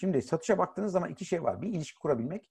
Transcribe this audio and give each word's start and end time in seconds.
Şimdi 0.00 0.22
satışa 0.22 0.58
baktığınız 0.58 0.92
zaman 0.92 1.10
iki 1.10 1.24
şey 1.24 1.42
var. 1.42 1.62
Bir 1.62 1.68
ilişki 1.68 1.98
kurabilmek, 1.98 2.50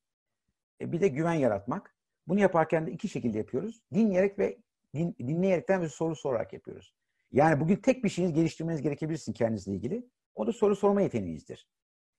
e, 0.81 0.91
bir 0.91 1.01
de 1.01 1.07
güven 1.07 1.33
yaratmak. 1.33 1.95
Bunu 2.27 2.39
yaparken 2.39 2.87
de 2.87 2.91
iki 2.91 3.09
şekilde 3.09 3.37
yapıyoruz. 3.37 3.81
Dinleyerek 3.93 4.39
ve 4.39 4.57
din, 4.95 5.15
dinleyerekten 5.19 5.81
bir 5.81 5.87
soru 5.87 6.15
sorarak 6.15 6.53
yapıyoruz. 6.53 6.93
Yani 7.31 7.59
bugün 7.59 7.75
tek 7.75 8.03
bir 8.03 8.09
şeyiniz 8.09 8.35
geliştirmeniz 8.35 8.81
gerekebilirsin 8.81 9.33
kendinizle 9.33 9.73
ilgili. 9.73 10.09
O 10.35 10.47
da 10.47 10.53
soru 10.53 10.75
sorma 10.75 11.01
yeteneğinizdir. 11.01 11.67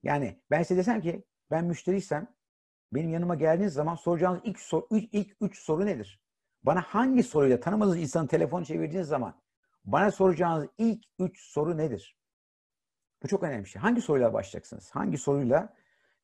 Yani 0.02 0.40
ben 0.50 0.62
size 0.62 0.80
desem 0.80 1.00
ki 1.00 1.24
ben 1.50 1.64
müşteriysem 1.64 2.34
benim 2.92 3.10
yanıma 3.10 3.34
geldiğiniz 3.34 3.72
zaman 3.72 3.94
soracağınız 3.94 4.40
ilk, 4.44 4.60
sor, 4.60 4.82
ilk, 4.90 5.14
ilk 5.14 5.36
üç 5.40 5.58
soru 5.58 5.86
nedir? 5.86 6.20
Bana 6.62 6.80
hangi 6.80 7.22
soruyla 7.22 7.60
tanımadığınız 7.60 7.98
insanın 7.98 8.26
telefonu 8.26 8.64
çevirdiğiniz 8.64 9.08
zaman 9.08 9.40
bana 9.84 10.10
soracağınız 10.10 10.68
ilk 10.78 11.04
üç 11.18 11.40
soru 11.40 11.78
nedir? 11.78 12.17
Bu 13.22 13.28
çok 13.28 13.42
önemli 13.42 13.64
bir 13.64 13.68
şey. 13.68 13.82
Hangi 13.82 14.00
soruyla 14.00 14.32
başlayacaksınız? 14.32 14.90
Hangi 14.90 15.18
soruyla 15.18 15.74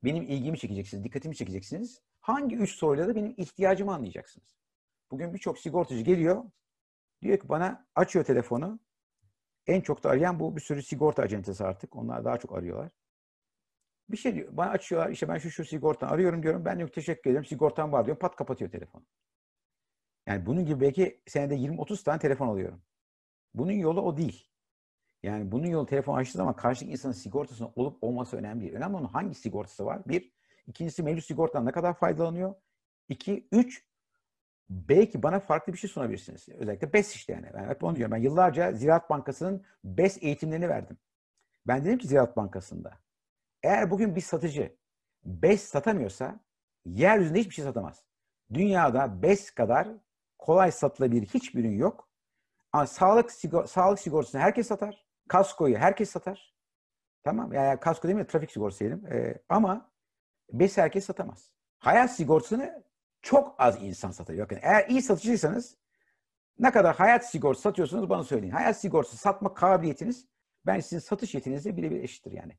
benim 0.04 0.22
ilgimi 0.22 0.58
çekeceksiniz, 0.58 1.04
dikkatimi 1.04 1.36
çekeceksiniz? 1.36 2.00
Hangi 2.20 2.56
üç 2.56 2.74
soruyla 2.74 3.08
da 3.08 3.14
benim 3.16 3.34
ihtiyacımı 3.36 3.94
anlayacaksınız? 3.94 4.56
Bugün 5.10 5.34
birçok 5.34 5.58
sigortacı 5.58 6.00
geliyor, 6.00 6.44
diyor 7.22 7.38
ki 7.38 7.48
bana 7.48 7.86
açıyor 7.94 8.24
telefonu. 8.24 8.80
En 9.66 9.80
çok 9.80 10.04
da 10.04 10.10
arayan 10.10 10.40
bu 10.40 10.56
bir 10.56 10.60
sürü 10.60 10.82
sigorta 10.82 11.22
acentesi 11.22 11.64
artık. 11.64 11.96
Onlar 11.96 12.24
daha 12.24 12.38
çok 12.38 12.58
arıyorlar. 12.58 12.92
Bir 14.08 14.16
şey 14.16 14.34
diyor. 14.34 14.48
Bana 14.52 14.70
açıyorlar. 14.70 15.10
İşte 15.10 15.28
ben 15.28 15.38
şu 15.38 15.50
şu 15.50 15.64
sigortan 15.64 16.08
arıyorum 16.08 16.42
diyorum. 16.42 16.64
Ben 16.64 16.76
diyorum 16.76 16.94
teşekkür 16.94 17.30
ederim. 17.30 17.44
Sigortam 17.44 17.92
var 17.92 18.06
diyorum. 18.06 18.18
Pat 18.18 18.36
kapatıyor 18.36 18.70
telefonu. 18.70 19.04
Yani 20.26 20.46
bunun 20.46 20.66
gibi 20.66 20.80
belki 20.80 21.22
senede 21.26 21.54
20-30 21.54 22.04
tane 22.04 22.18
telefon 22.18 22.48
alıyorum. 22.48 22.82
Bunun 23.54 23.72
yolu 23.72 24.00
o 24.00 24.16
değil. 24.16 24.48
Yani 25.24 25.52
bunun 25.52 25.66
yolu 25.66 25.86
telefon 25.86 26.16
açtığı 26.16 26.38
zaman 26.38 26.56
karşıdaki 26.56 26.92
insanın 26.92 27.12
sigortasının 27.12 27.72
olup 27.76 28.04
olması 28.04 28.36
önemli 28.36 28.60
değil. 28.60 28.74
Önemli 28.74 28.96
olan 28.96 29.04
hangi 29.04 29.34
sigortası 29.34 29.86
var? 29.86 30.02
Bir. 30.08 30.32
ikincisi 30.66 31.02
mevcut 31.02 31.24
sigortadan 31.24 31.66
ne 31.66 31.72
kadar 31.72 31.94
faydalanıyor? 31.94 32.54
İki. 33.08 33.48
Üç. 33.52 33.84
Belki 34.70 35.22
bana 35.22 35.40
farklı 35.40 35.72
bir 35.72 35.78
şey 35.78 35.90
sunabilirsiniz. 35.90 36.48
Özellikle 36.48 36.92
BES 36.92 37.14
işte 37.14 37.32
yani. 37.32 37.46
Ben 37.54 37.68
hep 37.68 37.84
onu 37.84 37.96
diyorum. 37.96 38.12
Ben 38.12 38.22
yıllarca 38.22 38.72
Ziraat 38.72 39.10
Bankası'nın 39.10 39.64
BES 39.84 40.22
eğitimlerini 40.22 40.68
verdim. 40.68 40.98
Ben 41.66 41.84
dedim 41.84 41.98
ki 41.98 42.08
Ziraat 42.08 42.36
Bankası'nda 42.36 42.92
eğer 43.62 43.90
bugün 43.90 44.16
bir 44.16 44.20
satıcı 44.20 44.76
BES 45.24 45.62
satamıyorsa 45.62 46.40
yeryüzünde 46.84 47.38
hiçbir 47.38 47.54
şey 47.54 47.64
satamaz. 47.64 48.04
Dünyada 48.54 49.22
BES 49.22 49.50
kadar 49.50 49.88
kolay 50.38 50.72
satılabilir 50.72 51.26
hiçbir 51.26 51.60
ürün 51.60 51.78
yok. 51.78 52.08
Ama 52.72 52.86
sağlık, 52.86 53.32
sigor 53.32 53.66
sağlık 53.66 53.98
sigortasını 53.98 54.40
herkes 54.40 54.66
satar. 54.66 55.04
Kaskoyu 55.28 55.78
herkes 55.78 56.10
satar. 56.10 56.54
Tamam 57.24 57.52
yani 57.52 57.80
kasko 57.80 58.08
değil 58.08 58.18
mi? 58.18 58.26
Trafik 58.26 58.50
sigortası 58.50 58.80
diyelim. 58.80 59.06
Ee, 59.06 59.38
ama 59.48 59.90
BES 60.52 60.78
herkes 60.78 61.04
satamaz. 61.04 61.50
Hayat 61.78 62.16
sigortasını 62.16 62.84
çok 63.22 63.54
az 63.58 63.82
insan 63.82 64.10
satıyor. 64.10 64.44
Bakın 64.44 64.58
eğer 64.62 64.88
iyi 64.88 65.02
satıcıysanız 65.02 65.76
ne 66.58 66.70
kadar 66.70 66.96
hayat 66.96 67.30
sigortası 67.30 67.62
satıyorsunuz 67.62 68.08
bana 68.08 68.24
söyleyin. 68.24 68.52
Hayat 68.52 68.80
sigortası 68.80 69.16
satma 69.16 69.54
kabiliyetiniz 69.54 70.26
ben 70.66 70.80
sizin 70.80 70.98
satış 70.98 71.34
yetinizle 71.34 71.76
birebir 71.76 72.02
eşittir 72.02 72.32
yani. 72.32 72.58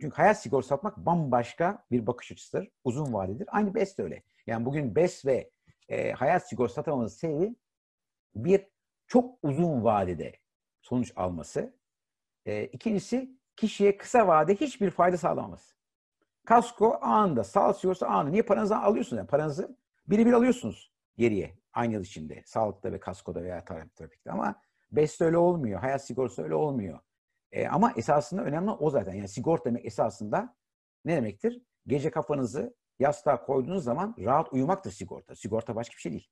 Çünkü 0.00 0.16
hayat 0.16 0.42
sigortası 0.42 0.68
satmak 0.68 0.96
bambaşka 0.96 1.84
bir 1.90 2.06
bakış 2.06 2.32
açısıdır. 2.32 2.68
Uzun 2.84 3.12
vadedir. 3.12 3.48
Aynı 3.50 3.74
BES 3.74 3.98
de 3.98 4.02
öyle. 4.02 4.22
Yani 4.46 4.64
bugün 4.64 4.96
BES 4.96 5.26
ve 5.26 5.50
e, 5.88 6.12
hayat 6.12 6.48
sigortası 6.48 6.74
satamamızın 6.74 7.16
sebebi 7.16 7.56
bir 8.34 8.66
çok 9.06 9.38
uzun 9.42 9.84
vadede 9.84 10.32
sonuç 10.80 11.12
alması. 11.16 11.74
E, 12.46 12.64
ikincisi 12.64 13.38
kişiye 13.56 13.96
kısa 13.96 14.28
vade 14.28 14.54
hiçbir 14.54 14.90
fayda 14.90 15.18
sağlamaması. 15.18 15.74
Kasko 16.46 16.98
anında, 17.00 17.44
sağlık 17.44 18.02
anında. 18.02 18.30
Niye 18.30 18.42
paranızı 18.42 18.76
alıyorsunuz? 18.76 19.18
Yani 19.18 19.26
paranızı 19.26 19.76
biri 20.06 20.26
bir 20.26 20.32
alıyorsunuz 20.32 20.92
geriye. 21.16 21.58
Aynı 21.72 21.92
yıl 21.92 22.02
içinde. 22.02 22.42
Sağlıkta 22.46 22.92
ve 22.92 23.00
kaskoda 23.00 23.42
veya 23.42 23.64
trafikte. 23.64 24.30
Ama 24.30 24.60
BES'te 24.92 25.24
öyle 25.24 25.38
olmuyor. 25.38 25.80
Hayat 25.80 26.06
sigortası 26.06 26.42
öyle 26.42 26.54
olmuyor. 26.54 26.98
E, 27.52 27.68
ama 27.68 27.92
esasında 27.96 28.42
önemli 28.42 28.70
o 28.70 28.90
zaten. 28.90 29.14
Yani 29.14 29.28
sigorta 29.28 29.64
demek 29.64 29.86
esasında 29.86 30.56
ne 31.04 31.16
demektir? 31.16 31.62
Gece 31.86 32.10
kafanızı 32.10 32.76
yastığa 32.98 33.44
koyduğunuz 33.44 33.84
zaman 33.84 34.14
rahat 34.18 34.52
uyumaktır 34.52 34.90
sigorta. 34.90 35.34
Sigorta 35.34 35.76
başka 35.76 35.96
bir 35.96 36.00
şey 36.00 36.12
değil. 36.12 36.30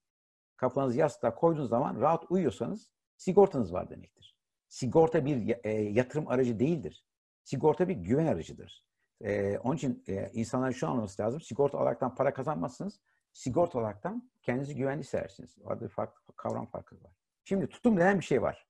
Kafanızı 0.57 0.99
yastığa 0.99 1.35
koyduğunuz 1.35 1.69
zaman 1.69 2.01
rahat 2.01 2.31
uyuyorsanız 2.31 2.93
sigortanız 3.17 3.73
var 3.73 3.91
demektir. 3.91 4.40
Sigorta 4.71 5.25
bir 5.25 5.57
e, 5.65 5.71
yatırım 5.71 6.29
aracı 6.29 6.59
değildir. 6.59 7.05
Sigorta 7.45 7.89
bir 7.89 7.95
güven 7.95 8.27
aracıdır. 8.27 8.85
E, 9.21 9.59
onun 9.59 9.77
için 9.77 10.05
e, 10.09 10.31
insanların 10.33 10.73
şu 10.73 10.89
anlaması 10.89 11.23
lazım. 11.23 11.41
Sigorta 11.41 11.79
olaraktan 11.79 12.15
para 12.15 12.35
kazanmazsınız. 12.35 13.01
Sigorta 13.33 13.79
olaraktan 13.79 14.31
kendinizi 14.43 14.75
güvenli 14.77 15.01
hissedersiniz. 15.01 15.59
Orada 15.63 15.85
bir 15.85 15.89
farklı, 15.89 16.37
kavram 16.37 16.67
farkı 16.67 17.05
var. 17.05 17.13
Şimdi 17.45 17.67
tutum 17.67 17.97
denen 17.97 18.19
bir 18.19 18.25
şey 18.25 18.43
var. 18.43 18.67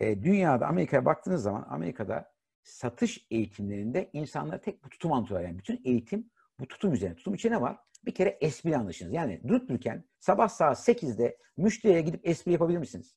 E, 0.00 0.22
dünyada 0.22 0.66
Amerika'ya 0.66 1.04
baktığınız 1.04 1.42
zaman 1.42 1.66
Amerika'da 1.70 2.32
satış 2.62 3.26
eğitimlerinde 3.30 4.10
insanlara 4.12 4.60
tek 4.60 4.84
bu 4.84 4.88
tutum 4.88 5.12
anlatıyorlar. 5.12 5.48
Yani 5.48 5.58
bütün 5.58 5.80
eğitim 5.84 6.30
bu 6.60 6.68
tutum 6.68 6.92
üzerine. 6.92 7.16
Tutum 7.16 7.34
içinde 7.34 7.54
ne 7.54 7.60
var? 7.60 7.78
Bir 8.04 8.14
kere 8.14 8.38
espri 8.40 8.76
anlaşınız. 8.76 9.12
Yani 9.12 9.40
durup 9.48 9.68
dururken 9.68 10.04
sabah 10.18 10.48
saat 10.48 10.88
8'de 10.88 11.38
müşteriye 11.56 12.00
gidip 12.00 12.28
espri 12.28 12.52
yapabilir 12.52 12.78
misiniz? 12.78 13.16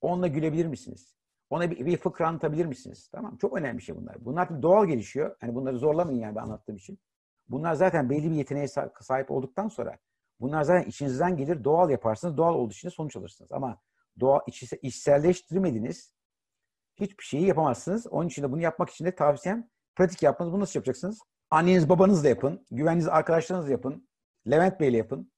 Onunla 0.00 0.26
gülebilir 0.26 0.66
misiniz? 0.66 1.19
Ona 1.50 1.70
bir, 1.70 1.86
bir 1.86 1.96
fıkra 1.96 2.28
anlatabilir 2.28 2.66
misiniz? 2.66 3.08
Tamam 3.12 3.36
Çok 3.36 3.58
önemli 3.58 3.78
bir 3.78 3.82
şey 3.82 3.96
bunlar. 3.96 4.24
Bunlar 4.24 4.62
doğal 4.62 4.86
gelişiyor. 4.86 5.36
Hani 5.40 5.54
bunları 5.54 5.78
zorlamayın 5.78 6.20
yani 6.20 6.36
ben 6.36 6.42
anlattığım 6.42 6.76
için. 6.76 6.98
Bunlar 7.48 7.74
zaten 7.74 8.10
belli 8.10 8.30
bir 8.30 8.36
yeteneğe 8.36 8.68
sahip 9.00 9.30
olduktan 9.30 9.68
sonra 9.68 9.98
bunlar 10.40 10.62
zaten 10.62 10.88
içinizden 10.88 11.36
gelir. 11.36 11.64
Doğal 11.64 11.90
yaparsınız. 11.90 12.36
Doğal 12.36 12.54
olduğu 12.54 12.72
için 12.72 12.88
sonuç 12.88 13.16
alırsınız. 13.16 13.52
Ama 13.52 13.80
doğal, 14.20 14.40
içselleştirmediniz 14.82 16.14
hiçbir 16.96 17.24
şeyi 17.24 17.46
yapamazsınız. 17.46 18.06
Onun 18.06 18.28
için 18.28 18.42
de 18.42 18.52
bunu 18.52 18.62
yapmak 18.62 18.90
için 18.90 19.04
de 19.04 19.14
tavsiyem 19.14 19.68
pratik 19.96 20.22
yapmanız. 20.22 20.52
Bunu 20.52 20.60
nasıl 20.60 20.78
yapacaksınız? 20.78 21.18
Anneniz 21.50 21.88
babanızla 21.88 22.28
yapın. 22.28 22.66
Güveniniz 22.70 23.08
arkadaşlarınızla 23.08 23.72
yapın. 23.72 24.08
Levent 24.50 24.80
Bey'le 24.80 24.96
yapın. 24.96 25.32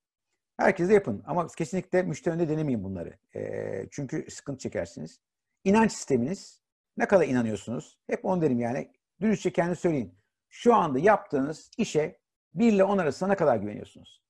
Herkesle 0.56 0.94
yapın. 0.94 1.23
Ama 1.27 1.47
kesinlikle 1.47 2.03
müşteri 2.03 2.34
önünde 2.34 2.49
denemeyin 2.49 2.84
bunları. 2.84 3.19
E, 3.34 3.89
çünkü 3.91 4.31
sıkıntı 4.31 4.59
çekersiniz. 4.59 5.21
İnanç 5.65 5.93
sisteminiz. 5.93 6.62
Ne 6.97 7.09
kadar 7.09 7.27
inanıyorsunuz? 7.27 7.99
Hep 8.06 8.25
onu 8.25 8.43
derim 8.43 8.61
yani. 8.61 8.93
Dürüstçe 9.21 9.53
kendi 9.53 9.77
söyleyin. 9.77 10.19
Şu 10.49 10.75
anda 10.75 10.99
yaptığınız 10.99 11.71
işe 11.78 12.21
1 12.55 12.73
ile 12.73 12.84
10 12.84 12.99
arasında 12.99 13.31
ne 13.31 13.37
kadar 13.37 13.56
güveniyorsunuz? 13.56 14.23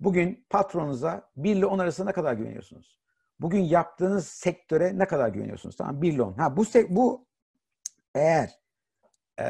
Bugün 0.00 0.46
patronunuza 0.50 1.30
1 1.36 1.56
ile 1.56 1.66
10 1.66 1.78
arasında 1.78 2.06
ne 2.06 2.12
kadar 2.12 2.32
güveniyorsunuz? 2.32 3.02
bugün 3.42 3.60
yaptığınız 3.60 4.28
sektöre 4.28 4.98
ne 4.98 5.06
kadar 5.06 5.28
güveniyorsunuz? 5.28 5.76
Tamam 5.76 6.02
1 6.02 6.12
ile 6.12 6.22
Ha 6.22 6.56
bu 6.56 6.64
bu 6.88 7.26
eğer 8.14 8.50
e, 9.40 9.46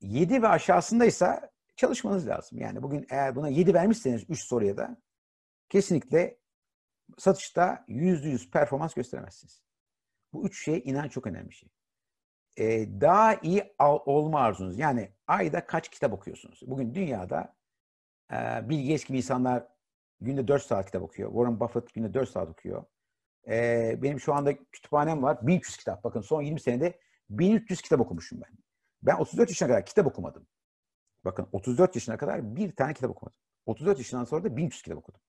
7 0.00 0.42
ve 0.42 0.48
aşağısındaysa 0.48 1.50
çalışmanız 1.76 2.28
lazım. 2.28 2.58
Yani 2.58 2.82
bugün 2.82 3.06
eğer 3.10 3.36
buna 3.36 3.48
7 3.48 3.74
vermişseniz 3.74 4.24
3 4.30 4.40
soruya 4.40 4.76
da 4.76 4.96
kesinlikle 5.68 6.38
satışta 7.18 7.84
%100 7.88 8.50
performans 8.50 8.94
gösteremezsiniz. 8.94 9.65
Bu 10.36 10.46
üç 10.46 10.64
şey 10.64 10.82
inan 10.84 11.08
çok 11.08 11.26
önemli 11.26 11.52
şey. 11.52 11.68
Ee, 12.58 13.00
daha 13.00 13.34
iyi 13.34 13.74
olma 13.78 14.40
arzunuz. 14.40 14.78
Yani 14.78 15.12
ayda 15.26 15.66
kaç 15.66 15.88
kitap 15.88 16.12
okuyorsunuz? 16.12 16.60
Bugün 16.66 16.94
dünyada 16.94 17.56
e, 18.32 18.36
bilgi 18.68 18.92
eski 18.92 19.16
insanlar 19.16 19.76
Günde 20.20 20.48
4 20.48 20.62
saat 20.62 20.86
kitap 20.86 21.02
okuyor. 21.02 21.30
Warren 21.30 21.60
Buffett 21.60 21.94
günde 21.94 22.14
4 22.14 22.28
saat 22.28 22.48
okuyor. 22.48 22.84
Ee, 23.48 23.98
benim 24.02 24.20
şu 24.20 24.34
anda 24.34 24.56
kütüphanem 24.56 25.22
var. 25.22 25.46
1300 25.46 25.76
kitap. 25.76 26.04
Bakın 26.04 26.20
son 26.20 26.42
20 26.42 26.60
senede 26.60 27.00
1300 27.30 27.82
kitap 27.82 28.00
okumuşum 28.00 28.40
ben. 28.40 28.58
Ben 29.02 29.16
34 29.16 29.48
yaşına 29.48 29.68
kadar 29.68 29.86
kitap 29.86 30.06
okumadım. 30.06 30.46
Bakın 31.24 31.48
34 31.52 31.94
yaşına 31.94 32.16
kadar 32.16 32.56
bir 32.56 32.76
tane 32.76 32.94
kitap 32.94 33.10
okumadım. 33.10 33.38
34 33.66 33.98
yaşından 33.98 34.24
sonra 34.24 34.44
da 34.44 34.56
1300 34.56 34.82
kitap 34.82 34.98
okudum. 34.98 35.20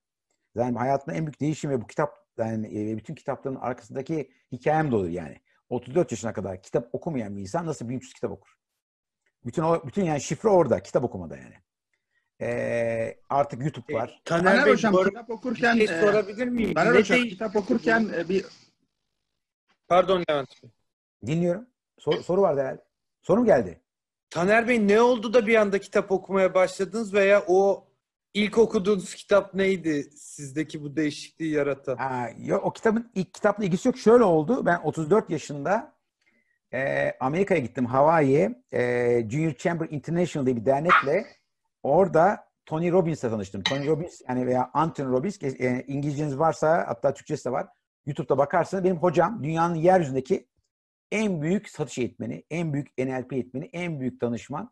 Yani 0.55 0.77
hayatımda 0.77 1.17
en 1.17 1.25
büyük 1.25 1.41
değişim 1.41 1.69
ve 1.71 1.81
bu 1.81 1.87
kitap 1.87 2.26
yani 2.37 2.91
e, 2.91 2.97
bütün 2.97 3.15
kitapların 3.15 3.55
arkasındaki 3.55 4.31
hikayem 4.51 4.91
dolu 4.91 5.09
yani. 5.09 5.37
34 5.69 6.11
yaşına 6.11 6.33
kadar 6.33 6.61
kitap 6.61 6.89
okumayan 6.93 7.35
bir 7.35 7.41
insan 7.41 7.65
nasıl 7.65 7.89
1300 7.89 8.13
kitap 8.13 8.31
okur? 8.31 8.49
Bütün 9.45 9.63
o 9.63 9.87
bütün 9.87 10.03
yani 10.03 10.21
şifre 10.21 10.49
orada 10.49 10.83
kitap 10.83 11.03
okumada 11.03 11.37
yani. 11.37 11.55
E, 12.41 13.19
artık 13.29 13.61
YouTube 13.61 13.93
var. 13.93 14.09
E, 14.09 14.23
Taner, 14.25 14.43
Taner 14.43 14.65
Bey, 14.65 14.73
Hocam 14.73 14.93
bu 14.93 15.03
kitap 15.03 15.29
okurken 15.29 15.75
bir 15.75 15.87
şey 15.87 15.99
sorabilir 15.99 16.47
miyim? 16.47 16.73
Taner 16.73 16.93
ne 16.93 16.99
Hocam 16.99 17.23
kitap 17.23 17.55
okurken 17.55 18.09
e, 18.15 18.29
bir 18.29 18.45
Pardon 19.87 20.23
Levent 20.29 20.63
Bey. 20.63 20.69
Dinliyorum. 21.25 21.67
Sor, 21.99 22.13
soru 22.13 22.41
vardı 22.41 22.61
herhalde. 22.61 22.83
Soru 23.21 23.39
mu 23.39 23.45
geldi? 23.45 23.81
Taner 24.29 24.67
Bey 24.67 24.87
ne 24.87 25.01
oldu 25.01 25.33
da 25.33 25.47
bir 25.47 25.55
anda 25.55 25.79
kitap 25.79 26.11
okumaya 26.11 26.53
başladınız 26.53 27.13
veya 27.13 27.43
o 27.47 27.86
ilk 28.33 28.57
okuduğunuz 28.57 29.15
kitap 29.15 29.53
neydi 29.53 30.03
sizdeki 30.15 30.83
bu 30.83 30.95
değişikliği 30.95 31.51
yaratan? 31.53 31.95
Ha, 31.95 32.29
yok, 32.37 32.65
o 32.65 32.73
kitabın 32.73 33.11
ilk 33.15 33.33
kitapla 33.33 33.63
ilgisi 33.63 33.87
yok. 33.87 33.97
Şöyle 33.97 34.23
oldu. 34.23 34.65
Ben 34.65 34.77
34 34.77 35.29
yaşında 35.29 35.97
e, 36.73 37.11
Amerika'ya 37.19 37.61
gittim 37.61 37.85
Hawaii'ye. 37.85 38.63
E, 38.73 39.29
Junior 39.29 39.53
Chamber 39.53 39.87
International 39.89 40.45
diye 40.45 40.55
bir 40.55 40.65
dernekle 40.65 41.25
orada 41.83 42.47
Tony 42.65 42.91
Robbins'le 42.91 43.21
tanıştım. 43.21 43.63
Tony 43.63 43.87
Robbins 43.87 44.21
yani 44.29 44.47
veya 44.47 44.69
Anthony 44.73 45.07
Robbins 45.07 45.43
e, 45.43 45.83
İngilizceniz 45.87 46.39
varsa 46.39 46.83
hatta 46.87 47.13
Türkçesi 47.13 47.45
de 47.45 47.51
var. 47.51 47.67
YouTube'da 48.05 48.37
bakarsınız 48.37 48.83
benim 48.83 48.97
hocam 48.97 49.43
dünyanın 49.43 49.75
yeryüzündeki 49.75 50.47
en 51.11 51.41
büyük 51.41 51.69
satış 51.69 51.97
eğitmeni, 51.97 52.43
en 52.49 52.73
büyük 52.73 52.97
NLP 52.97 53.33
eğitmeni, 53.33 53.69
en 53.73 53.99
büyük 53.99 54.21
danışman. 54.21 54.71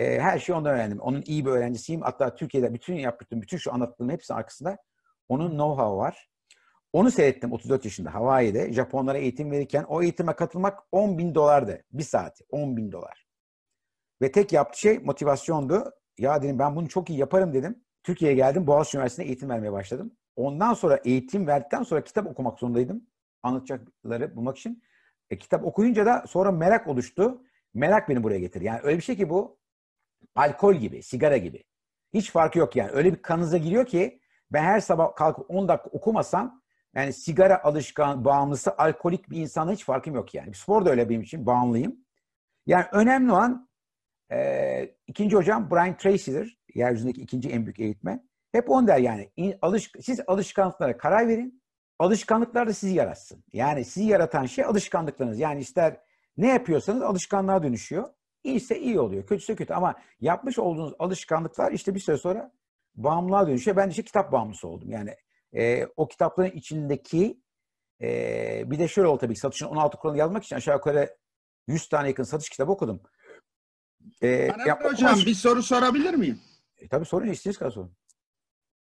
E, 0.00 0.20
her 0.20 0.38
şeyi 0.38 0.56
ondan 0.56 0.74
öğrendim. 0.74 1.00
Onun 1.00 1.22
iyi 1.26 1.46
bir 1.46 1.50
öğrencisiyim. 1.50 2.02
Hatta 2.02 2.34
Türkiye'de 2.34 2.74
bütün 2.74 2.94
yaptığım, 2.94 3.42
bütün 3.42 3.56
şu 3.58 3.74
anlattığım 3.74 4.10
hepsi 4.10 4.34
arkasında 4.34 4.78
onun 5.28 5.50
know-how 5.50 5.96
var. 5.96 6.30
Onu 6.92 7.10
seyrettim 7.10 7.52
34 7.52 7.84
yaşında 7.84 8.14
Hawaii'de. 8.14 8.72
Japonlara 8.72 9.18
eğitim 9.18 9.50
verirken 9.50 9.84
o 9.88 10.02
eğitime 10.02 10.32
katılmak 10.32 10.78
10 10.92 11.18
bin 11.18 11.34
dolardı. 11.34 11.82
Bir 11.92 12.02
saati 12.02 12.44
10 12.50 12.76
bin 12.76 12.92
dolar. 12.92 13.26
Ve 14.22 14.32
tek 14.32 14.52
yaptığı 14.52 14.78
şey 14.80 14.98
motivasyondu. 14.98 15.92
Ya 16.18 16.42
dedim 16.42 16.58
ben 16.58 16.76
bunu 16.76 16.88
çok 16.88 17.10
iyi 17.10 17.18
yaparım 17.18 17.52
dedim. 17.52 17.84
Türkiye'ye 18.02 18.36
geldim. 18.36 18.66
Boğaziçi 18.66 18.96
Üniversitesi'nde 18.96 19.26
eğitim 19.26 19.48
vermeye 19.48 19.72
başladım. 19.72 20.12
Ondan 20.36 20.74
sonra 20.74 21.00
eğitim 21.04 21.46
verdikten 21.46 21.82
sonra 21.82 22.04
kitap 22.04 22.26
okumak 22.26 22.58
zorundaydım. 22.58 23.06
Anlatacakları 23.42 24.36
bulmak 24.36 24.58
için. 24.58 24.82
E, 25.30 25.38
kitap 25.38 25.64
okuyunca 25.64 26.06
da 26.06 26.24
sonra 26.28 26.50
merak 26.52 26.88
oluştu. 26.88 27.42
Merak 27.74 28.08
beni 28.08 28.22
buraya 28.22 28.38
getirdi. 28.38 28.64
Yani 28.64 28.80
öyle 28.82 28.96
bir 28.96 29.02
şey 29.02 29.16
ki 29.16 29.30
bu 29.30 29.59
alkol 30.34 30.74
gibi, 30.74 31.02
sigara 31.02 31.36
gibi. 31.36 31.64
Hiç 32.14 32.30
farkı 32.30 32.58
yok 32.58 32.76
yani. 32.76 32.90
Öyle 32.90 33.12
bir 33.12 33.22
kanınıza 33.22 33.58
giriyor 33.58 33.86
ki 33.86 34.20
ben 34.52 34.62
her 34.62 34.80
sabah 34.80 35.14
kalkıp 35.14 35.50
10 35.50 35.68
dakika 35.68 35.90
okumasam 35.90 36.62
yani 36.94 37.12
sigara 37.12 37.64
alışkan, 37.64 38.24
bağımlısı, 38.24 38.76
alkolik 38.78 39.30
bir 39.30 39.36
insanla 39.36 39.72
hiç 39.72 39.84
farkım 39.84 40.14
yok 40.14 40.34
yani. 40.34 40.54
Spor 40.54 40.84
da 40.84 40.90
öyle 40.90 41.08
benim 41.08 41.22
için, 41.22 41.46
bağımlıyım. 41.46 41.96
Yani 42.66 42.84
önemli 42.92 43.32
olan 43.32 43.68
e, 44.32 44.94
ikinci 45.06 45.36
hocam 45.36 45.70
Brian 45.70 45.96
Tracy'dir. 45.96 46.60
Yeryüzündeki 46.74 47.20
ikinci 47.20 47.50
en 47.50 47.66
büyük 47.66 47.80
eğitmen. 47.80 48.28
Hep 48.52 48.70
on 48.70 48.86
der 48.86 48.98
yani. 48.98 49.30
Alış, 49.62 49.92
siz 50.00 50.20
alışkanlıklara 50.26 50.96
karar 50.96 51.28
verin. 51.28 51.62
Alışkanlıklar 51.98 52.68
da 52.68 52.72
sizi 52.72 52.94
yaratsın. 52.94 53.44
Yani 53.52 53.84
sizi 53.84 54.06
yaratan 54.06 54.46
şey 54.46 54.64
alışkanlıklarınız. 54.64 55.38
Yani 55.38 55.60
ister 55.60 56.00
ne 56.36 56.48
yapıyorsanız 56.48 57.02
alışkanlığa 57.02 57.62
dönüşüyor. 57.62 58.08
İyiyse 58.44 58.78
iyi 58.78 59.00
oluyor. 59.00 59.26
Kötüse 59.26 59.56
kötü. 59.56 59.74
Ama 59.74 59.94
yapmış 60.20 60.58
olduğunuz 60.58 60.94
alışkanlıklar 60.98 61.72
işte 61.72 61.94
bir 61.94 62.00
süre 62.00 62.16
sonra 62.16 62.52
bağımlılığa 62.94 63.46
dönüşüyor. 63.46 63.76
Ben 63.76 63.88
işte 63.88 64.02
kitap 64.02 64.32
bağımlısı 64.32 64.68
oldum. 64.68 64.90
Yani 64.90 65.16
e, 65.52 65.86
o 65.96 66.08
kitapların 66.08 66.50
içindeki 66.50 67.40
e, 68.02 68.62
bir 68.66 68.78
de 68.78 68.88
şöyle 68.88 69.08
oldu 69.08 69.18
tabii 69.18 69.36
satışın 69.36 69.66
16 69.66 69.96
kuralını 69.96 70.18
yazmak 70.18 70.44
için 70.44 70.56
aşağı 70.56 70.74
yukarı 70.74 71.16
100 71.66 71.88
tane 71.88 72.08
yakın 72.08 72.22
satış 72.22 72.48
kitabı 72.48 72.72
okudum. 72.72 73.02
E, 74.22 74.28
ya, 74.66 74.80
hocam 74.82 75.18
bir 75.26 75.34
soru 75.34 75.62
sorabilir 75.62 76.14
miyim? 76.14 76.40
E, 76.78 76.88
tabii 76.88 77.04
sorun 77.04 77.28
istediğiniz 77.28 77.58
kadar 77.58 77.70
sorun. 77.70 77.96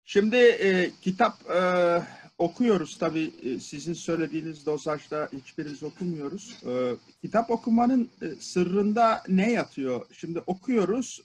Şimdi 0.04 0.36
e, 0.36 0.90
kitap 1.00 1.50
e, 1.50 1.58
okuyoruz 2.38 2.98
tabii 2.98 3.32
e, 3.42 3.60
sizin 3.60 3.92
söylediğiniz 3.92 4.66
dozajda 4.66 5.28
hiçbirimiz 5.32 5.82
okumuyoruz. 5.82 6.62
E, 6.66 6.96
kitap 7.22 7.50
okumanın 7.50 8.10
e, 8.22 8.26
sırrında 8.40 9.22
ne 9.28 9.52
yatıyor? 9.52 10.06
Şimdi 10.12 10.38
okuyoruz, 10.46 11.22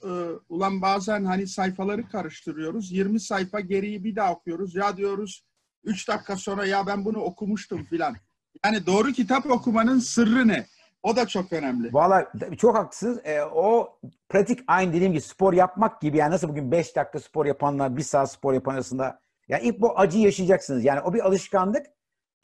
ulan 0.48 0.82
bazen 0.82 1.24
hani 1.24 1.46
sayfaları 1.46 2.08
karıştırıyoruz. 2.08 2.92
20 2.92 3.20
sayfa 3.20 3.60
geriyi 3.60 4.04
bir 4.04 4.16
daha 4.16 4.32
okuyoruz. 4.32 4.74
Ya 4.74 4.96
diyoruz 4.96 5.44
3 5.84 6.08
dakika 6.08 6.36
sonra 6.36 6.66
ya 6.66 6.86
ben 6.86 7.04
bunu 7.04 7.18
okumuştum 7.18 7.84
filan. 7.84 8.16
Yani 8.64 8.86
doğru 8.86 9.12
kitap 9.12 9.50
okumanın 9.50 9.98
sırrı 9.98 10.48
ne? 10.48 10.66
O 11.02 11.16
da 11.16 11.26
çok 11.26 11.52
önemli. 11.52 11.94
Valla 11.94 12.32
çok 12.58 12.76
haklısınız. 12.76 13.18
E, 13.24 13.42
o 13.42 13.98
pratik 14.28 14.60
aynı 14.66 14.92
dediğim 14.92 15.12
gibi 15.12 15.22
spor 15.22 15.52
yapmak 15.52 16.00
gibi. 16.00 16.16
Yani 16.16 16.32
nasıl 16.32 16.48
bugün 16.48 16.72
5 16.72 16.96
dakika 16.96 17.20
spor 17.20 17.46
yapanlar, 17.46 17.96
1 17.96 18.02
saat 18.02 18.32
spor 18.32 18.54
yapan 18.54 18.74
arasında. 18.74 19.20
Yani 19.50 19.62
ilk 19.62 19.80
bu 19.80 19.98
acı 19.98 20.18
yaşayacaksınız. 20.18 20.84
Yani 20.84 21.00
o 21.00 21.14
bir 21.14 21.26
alışkanlık. 21.26 21.86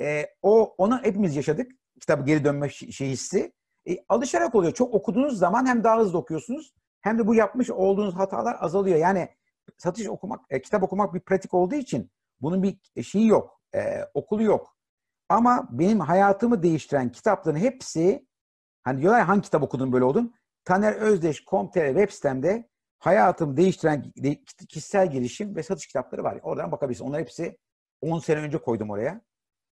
E, 0.00 0.26
o 0.42 0.74
Onu 0.78 1.02
hepimiz 1.02 1.36
yaşadık. 1.36 1.72
Kitabı 2.00 2.24
geri 2.24 2.44
dönme 2.44 2.68
şey 2.68 3.08
hissi. 3.08 3.52
E, 3.88 3.96
alışarak 4.08 4.54
oluyor. 4.54 4.72
Çok 4.72 4.94
okuduğunuz 4.94 5.38
zaman 5.38 5.66
hem 5.66 5.84
daha 5.84 5.98
hızlı 5.98 6.18
okuyorsunuz 6.18 6.74
hem 7.00 7.18
de 7.18 7.26
bu 7.26 7.34
yapmış 7.34 7.70
olduğunuz 7.70 8.14
hatalar 8.14 8.56
azalıyor. 8.60 8.98
Yani 8.98 9.28
satış 9.78 10.08
okumak, 10.08 10.40
e, 10.50 10.62
kitap 10.62 10.82
okumak 10.82 11.14
bir 11.14 11.20
pratik 11.20 11.54
olduğu 11.54 11.74
için 11.74 12.10
bunun 12.40 12.62
bir 12.62 13.02
şeyi 13.02 13.26
yok. 13.26 13.60
E, 13.74 14.04
okulu 14.14 14.42
yok. 14.42 14.76
Ama 15.28 15.68
benim 15.70 16.00
hayatımı 16.00 16.62
değiştiren 16.62 17.12
kitapların 17.12 17.56
hepsi 17.56 18.26
Hani 18.86 19.00
diyorlar 19.00 19.18
ya 19.18 19.28
hangi 19.28 19.42
kitap 19.42 19.62
okudun 19.62 19.92
böyle 19.92 20.04
oldun? 20.04 20.34
Taner 20.64 20.92
Özdeş 20.92 21.44
Komtere 21.44 21.88
web 21.88 22.10
sitemde 22.10 22.68
hayatımı 22.98 23.56
değiştiren 23.56 24.12
kişisel 24.68 25.10
gelişim 25.10 25.56
ve 25.56 25.62
satış 25.62 25.86
kitapları 25.86 26.24
var. 26.24 26.40
Oradan 26.42 26.72
bakabilirsin. 26.72 27.04
Onlar 27.04 27.20
hepsi 27.20 27.58
10 28.00 28.18
sene 28.18 28.40
önce 28.40 28.58
koydum 28.58 28.90
oraya. 28.90 29.20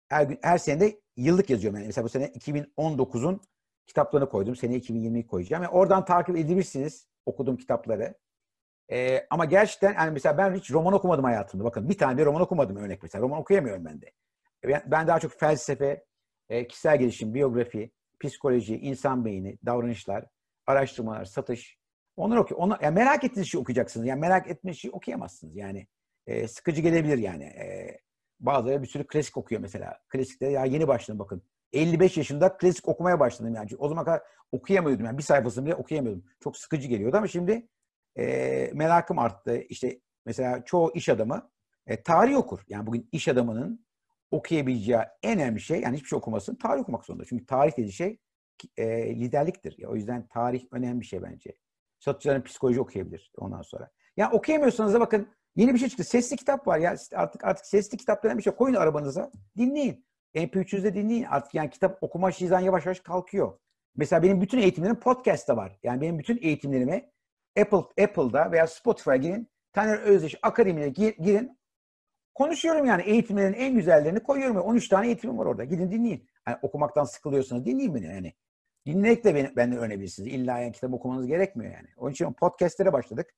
Her 0.10 0.24
gün 0.24 0.40
her 0.42 0.58
sene 0.58 0.80
de 0.80 1.02
yıllık 1.18 1.50
yazıyorum 1.50 1.80
yani. 1.80 1.88
Mesela 1.88 2.06
bu 2.06 2.10
sene 2.10 2.26
2019'un 2.26 3.42
kitaplarını 3.88 4.30
koydum. 4.30 4.56
Sene 4.56 4.76
2020'yi 4.76 5.28
koyacağım. 5.28 5.64
Yani 5.64 5.74
oradan 5.74 6.06
takip 6.06 6.38
edebilirsiniz 6.38 7.08
okuduğum 7.26 7.58
kitapları. 7.58 8.16
Ee, 8.92 9.28
ama 9.30 9.46
gerçekten 9.46 9.94
yani 9.94 10.12
mesela 10.12 10.38
ben 10.38 10.54
hiç 10.54 10.72
roman 10.72 10.94
okumadım 10.94 11.24
hayatımda. 11.24 11.64
Bakın 11.64 11.90
bir 11.90 11.98
tane 11.98 12.18
bir 12.18 12.26
roman 12.26 12.42
okumadım 12.42 12.76
örnek 12.76 13.04
mesela. 13.04 13.22
Roman 13.22 13.40
okuyamıyorum 13.40 13.86
ben 13.86 14.02
de. 14.02 14.12
Ben, 14.86 15.08
daha 15.08 15.20
çok 15.20 15.32
felsefe, 15.32 16.06
kişisel 16.70 17.00
gelişim, 17.00 17.34
biyografi, 17.34 17.92
psikoloji, 18.20 18.78
insan 18.78 19.26
beyni, 19.26 19.58
davranışlar, 19.66 20.26
araştırmalar, 20.68 21.26
satış. 21.26 21.78
Onları 22.16 22.42
okuyor. 22.42 22.62
Onu, 22.62 22.78
yani 22.82 22.96
merak 22.96 23.24
ettiğiniz 23.24 23.48
şeyi 23.48 23.62
okuyacaksınız. 23.62 24.08
Yani 24.08 24.20
merak 24.20 24.48
ettiğiniz 24.48 24.78
şeyi 24.78 24.92
okuyamazsınız. 24.92 25.56
Yani 25.56 25.88
e, 26.28 26.48
sıkıcı 26.48 26.82
gelebilir 26.82 27.18
yani. 27.18 27.44
E, 27.44 28.00
bazıları 28.40 28.82
bir 28.82 28.88
sürü 28.88 29.08
klasik 29.08 29.38
okuyor 29.38 29.62
mesela. 29.62 30.00
Klasikte 30.10 30.48
ya 30.48 30.66
yeni 30.66 30.88
başladım 30.88 31.20
bakın. 31.20 31.44
55 31.74 32.18
yaşında 32.18 32.58
klasik 32.58 32.88
okumaya 32.88 33.20
başladım 33.20 33.56
yani. 33.56 33.70
O 33.78 33.90
zaman 33.90 34.06
kadar 34.06 34.22
okuyamıyordum 34.52 35.06
yani. 35.06 35.18
Bir 35.18 35.24
sayfasını 35.24 35.66
bile 35.66 35.76
okuyamıyordum. 35.76 36.26
Çok 36.44 36.58
sıkıcı 36.58 36.88
geliyordu 36.88 37.18
ama 37.18 37.28
şimdi 37.28 37.68
e, 38.18 38.70
merakım 38.74 39.20
arttı. 39.20 39.58
İşte 39.70 40.00
mesela 40.26 40.66
çoğu 40.66 40.92
iş 40.96 41.10
adamı 41.10 41.52
e, 41.88 42.04
tarih 42.04 42.38
okur. 42.38 42.60
Yani 42.68 42.88
bugün 42.88 43.10
iş 43.12 43.28
adamının 43.28 43.86
okuyabileceği 44.32 45.00
en 45.24 45.40
önemli 45.40 45.60
şey 45.60 45.82
yani 45.82 45.96
hiçbir 45.96 46.08
şey 46.08 46.18
okumasın 46.18 46.56
tarih 46.56 46.82
okumak 46.82 47.06
zorunda. 47.06 47.26
Çünkü 47.26 47.46
tarih 47.46 47.72
dediği 47.72 47.92
şey 47.92 48.20
e, 48.78 49.16
liderliktir. 49.16 49.76
Ya, 49.78 49.90
o 49.90 49.96
yüzden 49.96 50.28
tarih 50.28 50.66
önemli 50.72 51.02
bir 51.02 51.06
şey 51.06 51.22
bence. 51.22 51.54
Satıcıların 52.04 52.42
psikoloji 52.42 52.82
okuyabilir 52.82 53.32
ondan 53.38 53.62
sonra. 53.62 53.90
Yani 54.18 54.34
okuyamıyorsanız 54.34 54.94
da 54.94 55.00
bakın 55.00 55.28
yeni 55.56 55.74
bir 55.74 55.80
şey 55.80 55.90
çıktı. 55.90 56.04
Sesli 56.04 56.38
kitap 56.38 56.68
var 56.68 56.80
ya 56.80 56.96
artık 57.16 57.44
artık 57.44 57.66
sesli 57.66 57.98
kitap 57.98 58.24
denen 58.24 58.38
bir 58.38 58.44
şey 58.44 58.54
koyun 58.54 58.76
arabanıza 58.76 59.32
dinleyin. 59.58 60.06
MP3'ünüzde 60.36 60.94
dinleyin. 60.94 61.24
Artık 61.24 61.54
yani 61.54 61.70
kitap 61.70 62.04
okuma 62.04 62.32
şizan 62.32 62.60
yavaş 62.60 62.86
yavaş 62.86 63.00
kalkıyor. 63.00 63.58
Mesela 63.96 64.24
benim 64.24 64.42
bütün 64.42 64.58
eğitimlerim 64.58 65.00
podcast'ta 65.00 65.58
var. 65.58 65.80
Yani 65.84 66.02
benim 66.02 66.20
bütün 66.20 66.40
eğitimlerimi 66.42 67.10
Apple 67.60 68.04
Apple'da 68.04 68.52
veya 68.52 68.68
Spotify'a 68.68 69.16
girin. 69.16 69.50
Taner 69.74 70.00
Özdeş 70.00 70.36
Akademi'ne 70.42 70.90
girin. 70.90 71.60
Konuşuyorum 72.34 72.86
yani 72.86 73.04
eğitimlerin 73.04 73.54
en 73.54 73.76
güzellerini 73.76 74.24
koyuyorum. 74.24 74.58
13 74.58 74.88
tane 74.88 75.08
eğitimim 75.08 75.38
var 75.38 75.46
orada. 75.46 75.64
Gidin 75.64 75.92
dinleyin. 75.92 76.28
Yani 76.48 76.58
okumaktan 76.62 77.04
sıkılıyorsanız 77.04 77.66
dinleyin 77.66 77.96
beni 77.96 78.06
yani. 78.06 78.34
Dinleyerek 78.86 79.24
de 79.24 79.36
beni, 79.36 79.56
benden 79.56 79.78
öğrenebilirsiniz. 79.78 80.34
İlla 80.34 80.60
yani 80.60 80.72
kitap 80.72 80.94
okumanız 80.94 81.28
gerekmiyor 81.28 81.74
yani. 81.74 81.88
Onun 81.98 82.12
için 82.12 82.34
podcastlere 82.34 82.94
başladık. 82.94 83.34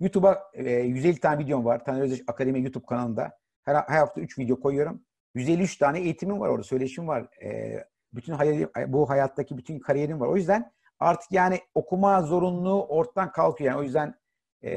YouTube'a 0.00 0.50
e, 0.54 0.70
150 0.70 1.20
tane 1.20 1.44
videom 1.44 1.64
var. 1.64 1.84
Taner 1.84 2.00
Özdeş 2.00 2.22
Akademi 2.26 2.62
YouTube 2.62 2.86
kanalında. 2.86 3.38
Her, 3.64 3.74
her 3.74 3.98
hafta 3.98 4.20
3 4.20 4.38
video 4.38 4.60
koyuyorum. 4.60 5.04
153 5.34 5.76
tane 5.76 6.00
eğitimim 6.00 6.40
var 6.40 6.48
orada. 6.48 6.62
Söyleşim 6.62 7.08
var. 7.08 7.42
E, 7.42 7.84
bütün 8.12 8.32
hayali, 8.32 8.68
bu 8.86 9.10
hayattaki 9.10 9.58
bütün 9.58 9.78
kariyerim 9.78 10.20
var. 10.20 10.28
O 10.28 10.36
yüzden 10.36 10.72
artık 10.98 11.32
yani 11.32 11.60
okuma 11.74 12.22
zorunluluğu 12.22 12.86
ortadan 12.86 13.32
kalkıyor. 13.32 13.70
Yani 13.70 13.80
o 13.80 13.82
yüzden 13.82 14.14
e, 14.64 14.70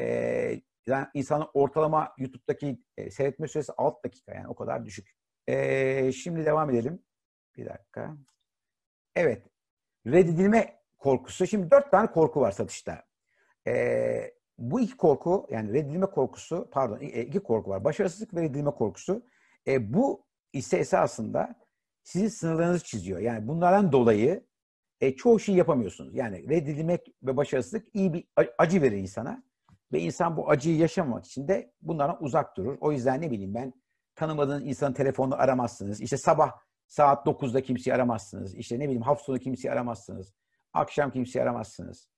yani 0.88 1.08
insanın 1.14 1.48
ortalama 1.54 2.14
YouTube'daki 2.18 2.84
e, 2.98 3.12
seyretme 3.12 3.48
süresi 3.48 3.72
6 3.78 4.04
dakika 4.04 4.34
yani 4.34 4.48
o 4.48 4.56
kadar 4.56 4.86
düşük. 4.86 5.16
E, 5.48 6.12
şimdi 6.12 6.46
devam 6.46 6.70
edelim. 6.70 7.04
Bir 7.58 7.66
dakika. 7.66 8.18
Evet. 9.16 9.49
Reddedilme 10.12 10.80
korkusu. 10.98 11.48
Şimdi 11.48 11.72
dört 11.72 11.92
tane 11.92 12.12
korku 12.12 12.42
var 12.42 12.52
satışta. 12.52 13.04
E, 13.68 14.34
bu 14.58 14.80
iki 14.80 14.98
korku 14.98 15.48
yani 15.50 15.74
reddedilme 15.74 16.06
korkusu 16.06 16.70
pardon 16.72 17.00
e, 17.02 17.22
iki 17.22 17.40
korku 17.40 17.70
var. 17.70 17.84
Başarısızlık 17.84 18.34
ve 18.34 18.42
reddedilme 18.42 18.72
korkusu. 18.72 19.26
E, 19.68 19.94
bu 19.94 20.26
ise 20.54 20.78
esasında 20.78 21.56
sizin 22.04 22.28
sınırlarınızı 22.28 22.84
çiziyor. 22.84 23.20
Yani 23.20 23.48
bunlardan 23.48 23.92
dolayı 23.92 24.46
e, 25.02 25.16
çoğu 25.16 25.40
şey 25.40 25.56
yapamıyorsunuz. 25.56 26.16
Yani 26.16 26.50
reddedilmek 26.50 27.14
ve 27.24 27.38
başarısızlık 27.38 27.96
iyi 27.96 28.14
bir 28.14 28.28
acı 28.58 28.82
verir 28.82 28.98
insana. 28.98 29.44
Ve 29.92 30.00
insan 30.00 30.38
bu 30.38 30.50
acıyı 30.50 30.78
yaşamamak 30.78 31.26
için 31.26 31.48
de 31.48 31.74
bunlardan 31.82 32.24
uzak 32.24 32.58
durur. 32.58 32.78
O 32.82 32.92
yüzden 32.92 33.22
ne 33.22 33.32
bileyim 33.32 33.54
ben 33.54 33.74
tanımadığınız 34.16 34.68
insanın 34.68 34.94
telefonunu 34.94 35.36
aramazsınız. 35.36 36.02
İşte 36.02 36.18
sabah 36.18 36.52
Saat 36.90 37.26
9'da 37.26 37.62
kimseyi 37.62 37.94
aramazsınız. 37.96 38.56
İşte 38.56 38.80
ne 38.80 38.84
bileyim 38.84 39.02
hafta 39.02 39.24
sonu 39.24 39.40
kimseyi 39.40 39.72
aramazsınız. 39.72 40.34
Akşam 40.74 41.12
kimseyi 41.12 41.44
aramazsınız. 41.44 42.10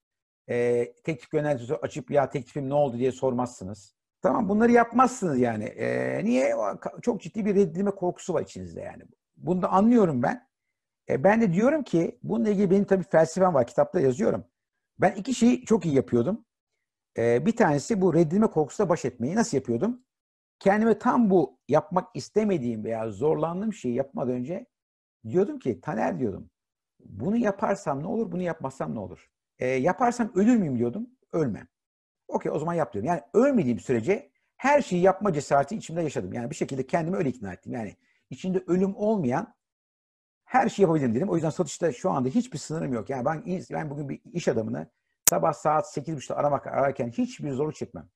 Ee, 0.49 0.93
teklif 1.03 1.33
yöneticisi 1.33 1.75
açıp 1.75 2.11
ya 2.11 2.29
teklifim 2.29 2.69
ne 2.69 2.73
oldu 2.73 2.97
diye 2.97 3.11
sormazsınız. 3.11 3.95
Tamam 4.21 4.49
bunları 4.49 4.71
yapmazsınız 4.71 5.39
yani. 5.39 5.63
Ee, 5.63 6.21
niye? 6.23 6.55
Çok 7.01 7.21
ciddi 7.21 7.45
bir 7.45 7.55
reddedilme 7.55 7.91
korkusu 7.91 8.33
var 8.33 8.41
içinizde 8.41 8.81
yani. 8.81 9.03
Bunu 9.37 9.61
da 9.61 9.69
anlıyorum 9.69 10.23
ben. 10.23 10.47
E, 11.09 11.23
ben 11.23 11.41
de 11.41 11.53
diyorum 11.53 11.83
ki 11.83 12.19
bununla 12.23 12.49
ilgili 12.49 12.71
benim 12.71 12.85
tabii 12.85 13.03
felsefem 13.03 13.53
var. 13.53 13.67
Kitapta 13.67 13.99
yazıyorum. 13.99 14.45
Ben 14.99 15.11
iki 15.11 15.35
şeyi 15.35 15.65
çok 15.65 15.85
iyi 15.85 15.95
yapıyordum. 15.95 16.45
E, 17.17 17.45
bir 17.45 17.55
tanesi 17.55 18.01
bu 18.01 18.13
reddedilme 18.13 18.47
korkusuyla 18.47 18.89
baş 18.89 19.05
etmeyi 19.05 19.35
nasıl 19.35 19.57
yapıyordum? 19.57 20.03
Kendime 20.61 20.97
tam 20.99 21.29
bu 21.29 21.59
yapmak 21.67 22.15
istemediğim 22.15 22.83
veya 22.83 23.09
zorlandığım 23.09 23.73
şeyi 23.73 23.95
yapmadan 23.95 24.33
önce 24.33 24.65
diyordum 25.27 25.59
ki 25.59 25.81
Taner 25.81 26.19
diyordum. 26.19 26.49
Bunu 26.99 27.37
yaparsam 27.37 28.03
ne 28.03 28.07
olur, 28.07 28.31
bunu 28.31 28.41
yapmazsam 28.41 28.95
ne 28.95 28.99
olur? 28.99 29.29
E, 29.59 29.67
yaparsam 29.67 30.31
ölür 30.35 30.55
müyüm 30.57 30.77
diyordum. 30.77 31.09
Ölmem. 31.33 31.67
Okey 32.27 32.51
o 32.51 32.59
zaman 32.59 32.73
yap 32.73 32.93
diyorum. 32.93 33.07
Yani 33.07 33.21
ölmediğim 33.33 33.79
sürece 33.79 34.31
her 34.57 34.81
şeyi 34.81 35.01
yapma 35.01 35.33
cesareti 35.33 35.75
içimde 35.75 36.01
yaşadım. 36.01 36.33
Yani 36.33 36.49
bir 36.49 36.55
şekilde 36.55 36.87
kendimi 36.87 37.17
öyle 37.17 37.29
ikna 37.29 37.53
ettim. 37.53 37.73
Yani 37.73 37.95
içinde 38.29 38.63
ölüm 38.67 38.95
olmayan 38.95 39.55
her 40.45 40.69
şeyi 40.69 40.83
yapabilirim 40.83 41.15
dedim. 41.15 41.29
O 41.29 41.35
yüzden 41.35 41.49
satışta 41.49 41.91
şu 41.91 42.11
anda 42.11 42.29
hiçbir 42.29 42.57
sınırım 42.57 42.93
yok. 42.93 43.09
Yani 43.09 43.25
ben, 43.25 43.43
ben 43.71 43.89
bugün 43.89 44.09
bir 44.09 44.21
iş 44.33 44.47
adamını 44.47 44.91
sabah 45.23 45.53
saat 45.53 45.97
8.30'da 45.97 46.37
aramak 46.37 46.67
ararken 46.67 47.09
hiçbir 47.09 47.51
zorluk 47.51 47.75
çekmem. 47.75 48.09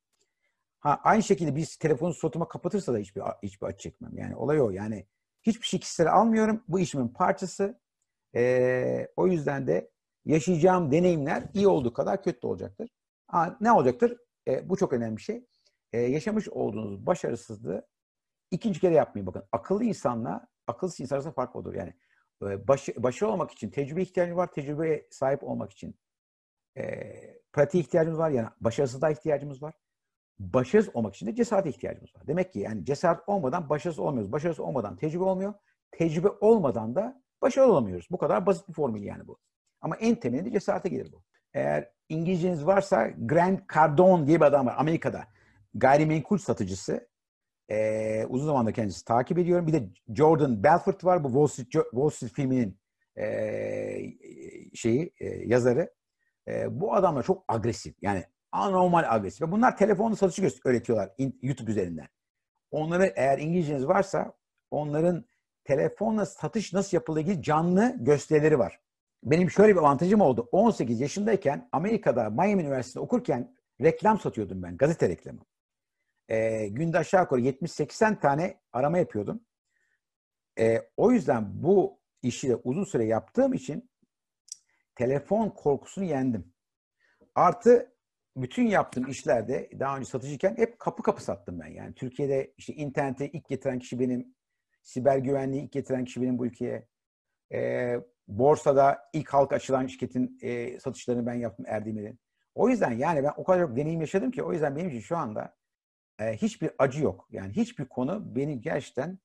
Ha, 0.86 1.02
aynı 1.04 1.24
şekilde 1.24 1.56
biz 1.56 1.78
telefonu 1.78 2.14
suratıma 2.14 2.48
kapatırsa 2.48 2.94
da 2.94 2.98
hiçbir, 2.98 3.22
hiçbir 3.44 3.68
acı 3.68 3.78
çekmem. 3.78 4.18
Yani 4.18 4.36
olay 4.36 4.62
o. 4.62 4.70
Yani 4.70 5.08
hiçbir 5.44 5.68
şey 5.68 5.80
kişisel 5.80 6.14
almıyorum. 6.14 6.64
Bu 6.68 6.80
işimin 6.80 7.08
parçası. 7.08 7.80
Ee, 8.36 9.08
o 9.16 9.28
yüzden 9.28 9.68
de 9.68 9.92
yaşayacağım 10.26 10.92
deneyimler 10.92 11.44
iyi 11.54 11.68
olduğu 11.68 11.94
kadar 11.94 12.24
kötü 12.24 12.42
de 12.42 12.48
olacaktır. 12.48 12.90
Ha, 13.28 13.58
ne 13.62 13.72
olacaktır? 13.72 14.18
Ee, 14.48 14.70
bu 14.70 14.78
çok 14.78 14.94
önemli 14.94 15.18
bir 15.18 15.22
şey. 15.22 15.48
Ee, 15.94 16.00
yaşamış 16.00 16.50
olduğunuz 16.50 17.06
başarısızlığı 17.06 17.88
ikinci 18.52 18.80
kere 18.80 18.94
yapmayın. 18.94 19.28
Bakın 19.28 19.44
akıllı 19.52 19.84
insanla 19.84 20.48
akılsız 20.68 21.00
insan 21.00 21.16
arasında 21.16 21.34
fark 21.34 21.56
odur. 21.56 21.74
Yani 21.74 21.94
baş, 22.42 22.90
başarılı 22.98 23.34
olmak 23.34 23.52
için 23.52 23.70
tecrübe 23.70 24.02
ihtiyacımız 24.02 24.38
var. 24.38 24.52
Tecrübeye 24.52 25.08
sahip 25.12 25.44
olmak 25.44 25.72
için 25.72 25.96
e, 26.78 26.84
pratiğe 27.54 27.84
ihtiyacımız 27.84 28.20
var. 28.20 28.30
Yani 28.30 28.50
başarısızlığa 28.62 29.12
ihtiyacımız 29.12 29.62
var. 29.64 29.74
Başarısız 30.40 30.96
olmak 30.96 31.16
için 31.16 31.28
de 31.28 31.36
cesarete 31.36 31.70
ihtiyacımız 31.70 32.16
var. 32.16 32.28
Demek 32.28 32.54
ki 32.54 32.60
yani 32.60 32.86
cesaret 32.86 33.20
olmadan 33.28 33.70
başarısız 33.70 34.00
olmuyoruz. 34.00 34.32
Başarısız 34.32 34.60
olmadan 34.60 34.98
tecrübe 34.98 35.24
olmuyor. 35.24 35.54
Tecrübe 35.92 36.28
olmadan 36.42 36.96
da 36.96 37.22
başarılı 37.42 37.72
olamıyoruz. 37.72 38.08
Bu 38.12 38.18
kadar 38.18 38.46
basit 38.46 38.68
bir 38.70 38.74
formül 38.74 39.04
yani 39.04 39.28
bu. 39.28 39.38
Ama 39.82 39.96
en 39.96 40.16
temelinde 40.16 40.52
cesarete 40.52 40.90
gelir 40.90 41.12
bu. 41.12 41.24
Eğer 41.54 41.92
İngilizceniz 42.10 42.66
varsa 42.66 43.08
Grant 43.18 43.74
Cardone 43.74 44.28
diye 44.28 44.40
bir 44.40 44.46
adam 44.46 44.66
var 44.66 44.76
Amerika'da. 44.78 45.24
Gayrimenkul 45.74 46.38
satıcısı. 46.38 47.08
Ee, 47.70 48.26
uzun 48.30 48.46
zamandır 48.46 48.74
kendisi 48.74 49.06
takip 49.06 49.38
ediyorum. 49.38 49.68
Bir 49.68 49.74
de 49.74 49.90
Jordan 50.16 50.64
Belfort 50.64 51.06
var. 51.06 51.24
Bu 51.24 51.28
Wall 51.28 51.48
Street, 51.48 51.86
Wall 51.92 52.10
Street 52.10 52.34
filminin 52.34 52.80
e, 53.18 53.26
şeyi, 54.74 55.14
e, 55.20 55.26
yazarı. 55.26 55.94
E, 56.48 56.80
bu 56.82 56.96
adamlar 56.96 57.24
çok 57.24 57.46
agresif. 57.48 57.96
Yani 58.02 58.24
anormal 58.56 59.04
agresif. 59.16 59.42
Ve 59.42 59.52
bunlar 59.52 59.78
telefonla 59.78 60.16
satışı 60.16 60.60
öğretiyorlar 60.66 61.10
YouTube 61.42 61.72
üzerinden. 61.72 62.08
Onları 62.72 63.14
eğer 63.16 63.38
İngilizceniz 63.38 63.88
varsa 63.88 64.34
onların 64.72 65.26
telefonla 65.64 66.26
satış 66.26 66.74
nasıl 66.74 66.98
yapıldığı 66.98 67.20
ilgili 67.20 67.44
canlı 67.44 67.96
gösterileri 68.00 68.60
var. 68.60 68.80
Benim 69.24 69.52
şöyle 69.52 69.76
bir 69.76 69.80
avantajım 69.80 70.22
oldu. 70.22 70.50
18 70.52 71.02
yaşındayken 71.02 71.70
Amerika'da 71.72 72.30
Miami 72.30 72.62
Üniversitesi'nde 72.62 73.04
okurken 73.04 73.56
reklam 73.82 74.20
satıyordum 74.20 74.64
ben. 74.64 74.78
Gazete 74.78 75.10
reklamı 75.10 75.40
e, 76.30 76.68
günde 76.68 76.98
aşağı 76.98 77.22
yukarı 77.22 77.42
70-80 77.42 78.20
tane 78.20 78.62
arama 78.74 78.98
yapıyordum. 78.98 79.42
E, 80.60 80.90
o 80.98 81.12
yüzden 81.12 81.64
bu 81.64 82.00
işi 82.22 82.50
de 82.50 82.56
uzun 82.56 82.84
süre 82.84 83.06
yaptığım 83.06 83.54
için 83.54 83.90
telefon 84.96 85.50
korkusunu 85.50 86.06
yendim. 86.06 86.54
Artı 87.36 87.95
bütün 88.36 88.68
yaptığım 88.68 89.08
işlerde 89.08 89.70
daha 89.80 89.98
önce 89.98 90.10
satıcıyken 90.10 90.58
hep 90.58 90.80
kapı 90.80 91.04
kapı 91.04 91.24
sattım 91.24 91.60
ben. 91.60 91.68
Yani 91.68 91.96
Türkiye'de 91.96 92.54
işte 92.58 92.74
internete 92.74 93.30
ilk 93.30 93.48
getiren 93.48 93.80
kişi 93.80 94.00
benim, 94.00 94.36
siber 94.82 95.18
güvenliği 95.18 95.64
ilk 95.64 95.72
getiren 95.72 96.06
kişi 96.06 96.22
benim 96.22 96.38
bu 96.40 96.46
ülkeye. 96.46 96.88
E, 97.54 97.94
borsada 98.28 99.10
ilk 99.14 99.30
halk 99.30 99.54
açılan 99.54 99.88
şirketin 99.88 100.38
e, 100.42 100.80
satışlarını 100.80 101.26
ben 101.26 101.34
yaptım 101.34 101.66
Erdemir'in. 101.70 102.20
O 102.56 102.70
yüzden 102.70 102.92
yani 102.92 103.24
ben 103.24 103.32
o 103.38 103.44
kadar 103.44 103.68
çok 103.68 103.78
deneyim 103.78 104.02
yaşadım 104.02 104.32
ki 104.32 104.44
o 104.44 104.54
yüzden 104.54 104.76
benim 104.76 104.90
için 104.90 105.00
şu 105.00 105.18
anda 105.18 105.56
e, 106.20 106.38
hiçbir 106.38 106.72
acı 106.78 107.04
yok. 107.04 107.28
Yani 107.32 107.54
hiçbir 107.54 107.86
konu 107.86 108.36
beni 108.36 108.62
gerçekten 108.62 109.20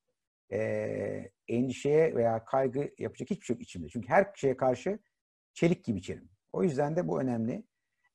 e, 0.52 1.30
endişeye 1.48 2.14
veya 2.14 2.44
kaygı 2.44 2.90
yapacak 2.98 3.30
hiçbir 3.30 3.44
şey 3.44 3.54
yok 3.54 3.62
içimde. 3.62 3.88
Çünkü 3.88 4.08
her 4.08 4.26
şeye 4.34 4.56
karşı 4.56 4.98
çelik 5.54 5.84
gibi 5.84 5.98
içerim. 5.98 6.28
O 6.52 6.62
yüzden 6.62 6.96
de 6.96 7.08
bu 7.08 7.20
önemli. 7.20 7.64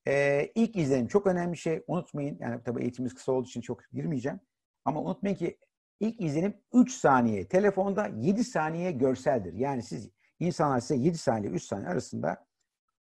E, 0.08 0.46
ilk 0.54 0.76
izlenim 0.76 1.06
çok 1.06 1.26
önemli 1.26 1.56
şey. 1.56 1.82
Unutmayın. 1.86 2.38
Yani 2.40 2.62
tabii 2.64 2.82
eğitimimiz 2.82 3.14
kısa 3.14 3.32
olduğu 3.32 3.46
için 3.46 3.60
çok 3.60 3.80
girmeyeceğim. 3.92 4.40
Ama 4.84 5.02
unutmayın 5.02 5.36
ki 5.36 5.58
ilk 6.00 6.20
izlenim 6.20 6.54
3 6.74 6.92
saniye. 6.92 7.48
Telefonda 7.48 8.06
7 8.06 8.44
saniye 8.44 8.92
görseldir. 8.92 9.52
Yani 9.52 9.82
siz 9.82 10.10
insanlar 10.40 10.80
size 10.80 10.96
7 10.96 11.18
saniye 11.18 11.52
3 11.52 11.62
saniye 11.62 11.88
arasında 11.88 12.46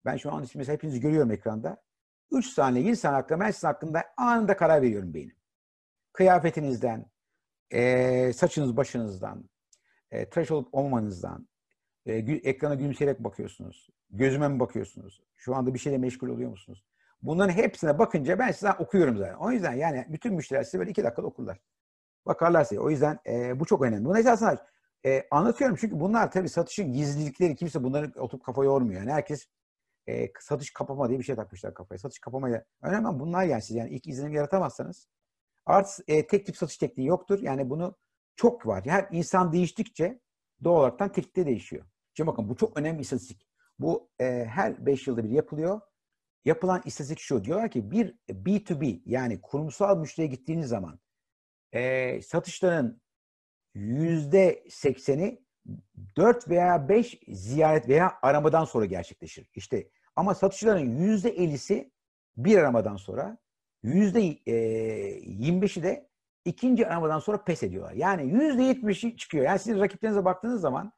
ben 0.05 0.17
şu 0.17 0.31
an 0.31 0.45
mesela 0.55 0.73
hepinizi 0.73 0.99
görüyorum 0.99 1.31
ekranda. 1.31 1.83
3 2.31 2.45
saniye 2.45 2.85
7 2.85 2.95
saniye 2.95 3.21
hakkında 3.21 3.39
ben 3.39 3.51
sizin 3.51 3.67
hakkında 3.67 4.03
anında 4.17 4.57
karar 4.57 4.81
veriyorum 4.81 5.13
beynim 5.13 5.35
kıyafetinizden, 6.15 7.05
e, 7.71 8.33
saçınız 8.33 8.77
başınızdan, 8.77 9.49
e, 10.11 10.29
tıraş 10.29 10.51
olup 10.51 10.73
olmanızdan, 10.73 11.47
e, 12.05 12.13
ekrana 12.43 12.75
gülümseyerek 12.75 13.23
bakıyorsunuz. 13.23 13.89
Gözüme 14.17 14.47
mi 14.47 14.59
bakıyorsunuz? 14.59 15.21
Şu 15.35 15.55
anda 15.55 15.73
bir 15.73 15.79
şeyle 15.79 15.97
meşgul 15.97 16.29
oluyor 16.29 16.49
musunuz? 16.49 16.85
Bunların 17.21 17.53
hepsine 17.53 17.99
bakınca 17.99 18.39
ben 18.39 18.51
size 18.51 18.71
okuyorum 18.71 19.17
zaten. 19.17 19.35
O 19.35 19.51
yüzden 19.51 19.73
yani 19.73 20.05
bütün 20.09 20.33
müşteriler 20.33 20.63
size 20.63 20.79
böyle 20.79 20.91
iki 20.91 21.03
dakikada 21.03 21.27
okurlar. 21.27 21.59
Bakarlar 22.25 22.63
size. 22.63 22.81
O 22.81 22.89
yüzden 22.89 23.19
e, 23.27 23.59
bu 23.59 23.65
çok 23.65 23.81
önemli. 23.81 24.05
Bunu 24.05 24.19
esasında 24.19 24.67
e, 25.05 25.27
anlatıyorum 25.31 25.77
çünkü 25.79 25.99
bunlar 25.99 26.31
tabii 26.31 26.49
satışın 26.49 26.93
gizlilikleri. 26.93 27.55
Kimse 27.55 27.83
bunları 27.83 28.11
oturup 28.17 28.45
kafa 28.45 28.63
yormuyor. 28.63 29.01
Yani 29.01 29.11
herkes 29.11 29.45
e, 30.07 30.31
satış 30.39 30.73
kapama 30.73 31.09
diye 31.09 31.19
bir 31.19 31.23
şey 31.23 31.35
takmışlar 31.35 31.73
kafaya. 31.73 31.99
Satış 31.99 32.19
kapamaya. 32.19 32.65
Önemli 32.81 33.19
bunlar 33.19 33.43
yani 33.43 33.61
siz 33.61 33.75
yani 33.75 33.89
ilk 33.89 34.07
izlenim 34.07 34.33
yaratamazsanız 34.33 35.07
Art 35.65 35.99
e, 36.07 36.27
tek 36.27 36.45
tip 36.45 36.57
satış 36.57 36.77
tekniği 36.77 37.07
yoktur. 37.07 37.39
Yani 37.41 37.69
bunu 37.69 37.95
çok 38.35 38.67
var. 38.67 38.85
Her 38.85 39.07
insan 39.11 39.53
değiştikçe 39.53 40.19
doğal 40.63 40.79
olarak 40.79 40.99
teknik 40.99 41.35
de 41.35 41.45
değişiyor. 41.45 41.85
Şimdi 42.13 42.27
bakın 42.27 42.49
bu 42.49 42.55
çok 42.55 42.77
önemli 42.77 43.01
istatistik. 43.01 43.47
Bu 43.79 44.09
e, 44.19 44.45
her 44.49 44.85
5 44.85 45.07
yılda 45.07 45.23
bir 45.23 45.29
yapılıyor. 45.29 45.81
Yapılan 46.45 46.81
istatistik 46.85 47.19
şu. 47.19 47.45
Diyorlar 47.45 47.71
ki 47.71 47.91
bir 47.91 48.15
B2B 48.29 49.01
yani 49.05 49.41
kurumsal 49.41 49.97
müşteriye 49.97 50.27
gittiğiniz 50.27 50.67
zaman 50.67 50.99
e, 51.71 52.21
satışların 52.21 53.01
yüzde 53.73 54.63
sekseni 54.69 55.45
4 56.15 56.49
veya 56.49 56.89
5 56.89 57.19
ziyaret 57.27 57.87
veya 57.87 58.13
aramadan 58.21 58.65
sonra 58.65 58.85
gerçekleşir. 58.85 59.49
İşte 59.55 59.89
ama 60.15 60.35
satışların 60.35 60.99
yüzde 60.99 61.35
50'si 61.35 61.91
bir 62.37 62.57
aramadan 62.57 62.95
sonra, 62.95 63.37
yüzde 63.83 64.21
25'i 64.21 65.83
de 65.83 66.09
ikinci 66.45 66.87
aramadan 66.87 67.19
sonra 67.19 67.43
pes 67.43 67.63
ediyorlar. 67.63 67.93
Yani 67.93 68.25
yüzde 68.25 68.61
70'i 68.61 69.17
çıkıyor. 69.17 69.45
Yani 69.45 69.59
siz 69.59 69.79
rakiplerinize 69.79 70.25
baktığınız 70.25 70.61
zaman 70.61 70.93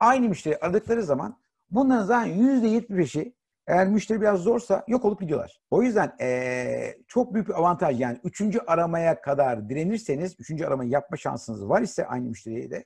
aynı 0.00 0.28
müşteri 0.28 0.58
aradıkları 0.58 1.02
zaman 1.02 1.41
bunların 1.72 2.04
zaten 2.04 2.32
yüzde 2.32 2.66
75'i 2.66 3.34
eğer 3.66 3.88
müşteri 3.88 4.20
biraz 4.20 4.40
zorsa 4.40 4.84
yok 4.88 5.04
olup 5.04 5.20
gidiyorlar. 5.20 5.60
O 5.70 5.82
yüzden 5.82 6.16
ee, 6.20 6.96
çok 7.08 7.34
büyük 7.34 7.48
bir 7.48 7.54
avantaj 7.54 8.00
yani 8.00 8.18
üçüncü 8.24 8.58
aramaya 8.66 9.20
kadar 9.20 9.68
direnirseniz 9.68 10.36
üçüncü 10.38 10.64
aramayı 10.64 10.90
yapma 10.90 11.16
şansınız 11.16 11.68
var 11.68 11.82
ise 11.82 12.06
aynı 12.06 12.28
müşteriye 12.28 12.70
de 12.70 12.84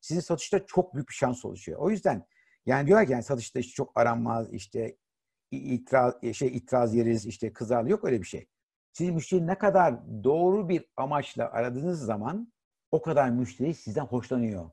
sizin 0.00 0.20
satışta 0.20 0.66
çok 0.66 0.94
büyük 0.94 1.08
bir 1.08 1.14
şans 1.14 1.44
oluşuyor. 1.44 1.78
O 1.80 1.90
yüzden 1.90 2.26
yani 2.66 2.86
diyorlar 2.86 3.06
ki 3.06 3.12
yani 3.12 3.22
satışta 3.22 3.58
işte 3.58 3.72
çok 3.72 4.00
aranmaz 4.00 4.52
işte 4.52 4.96
itiraz, 5.50 6.14
şey 6.32 6.48
itiraz 6.48 6.94
yeriz 6.94 7.26
işte 7.26 7.52
kızarlı 7.52 7.90
yok 7.90 8.04
öyle 8.04 8.22
bir 8.22 8.26
şey. 8.26 8.46
Siz 8.92 9.10
müşteri 9.10 9.46
ne 9.46 9.58
kadar 9.58 9.94
doğru 10.24 10.68
bir 10.68 10.84
amaçla 10.96 11.50
aradığınız 11.50 12.00
zaman 12.00 12.52
o 12.90 13.02
kadar 13.02 13.30
müşteri 13.30 13.74
sizden 13.74 14.04
hoşlanıyor. 14.04 14.70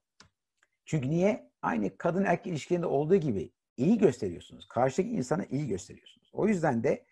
Çünkü 0.86 1.10
niye? 1.10 1.53
Aynı 1.64 1.98
kadın 1.98 2.24
erkek 2.24 2.48
ilişkilerinde 2.48 2.88
olduğu 2.88 3.16
gibi 3.16 3.52
iyi 3.78 3.98
gösteriyorsunuz. 3.98 4.68
Karşıdaki 4.68 5.10
insana 5.10 5.46
iyi 5.46 5.68
gösteriyorsunuz. 5.68 6.30
O 6.34 6.48
yüzden 6.48 6.84
de 6.84 7.06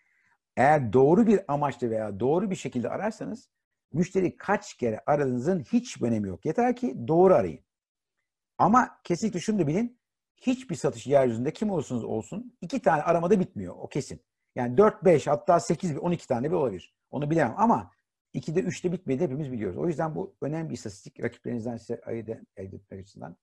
eğer 0.56 0.92
doğru 0.92 1.26
bir 1.26 1.40
amaçla 1.48 1.90
veya 1.90 2.20
doğru 2.20 2.50
bir 2.50 2.56
şekilde 2.56 2.88
ararsanız 2.88 3.48
müşteri 3.92 4.36
kaç 4.36 4.74
kere 4.74 5.00
aradığınızın 5.06 5.60
hiç 5.60 6.02
önemi 6.02 6.28
yok. 6.28 6.46
Yeter 6.46 6.76
ki 6.76 7.08
doğru 7.08 7.34
arayın. 7.34 7.60
Ama 8.58 9.00
kesinlikle 9.04 9.40
şunu 9.40 9.58
da 9.58 9.66
bilin. 9.66 9.98
Hiçbir 10.36 10.74
satış 10.74 11.06
yeryüzünde 11.06 11.52
kim 11.52 11.70
olursunuz 11.70 12.04
olsun 12.04 12.56
iki 12.60 12.82
tane 12.82 13.02
aramada 13.02 13.40
bitmiyor. 13.40 13.74
O 13.78 13.88
kesin. 13.88 14.20
Yani 14.54 14.76
4, 14.76 15.04
5 15.04 15.26
hatta 15.26 15.60
8, 15.60 15.98
12 15.98 16.28
tane 16.28 16.50
bir 16.50 16.56
olabilir. 16.56 16.94
Onu 17.10 17.30
bilemem 17.30 17.54
ama 17.56 17.90
2'de 18.34 18.60
3'te 18.60 18.92
bitmedi 18.92 19.24
hepimiz 19.24 19.52
biliyoruz. 19.52 19.78
O 19.78 19.88
yüzden 19.88 20.14
bu 20.14 20.34
önemli 20.40 20.70
bir 20.70 20.74
istatistik. 20.74 21.22
Rakiplerinizden 21.22 21.76
size 21.76 22.00
ayırt 22.06 22.28
etmek 22.56 23.00
açısından. 23.00 23.36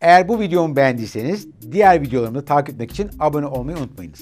Eğer 0.00 0.28
bu 0.28 0.40
videomu 0.40 0.76
beğendiyseniz 0.76 1.48
diğer 1.72 2.02
videolarımı 2.02 2.44
takip 2.44 2.74
etmek 2.74 2.90
için 2.90 3.10
abone 3.18 3.46
olmayı 3.46 3.78
unutmayınız. 3.78 4.20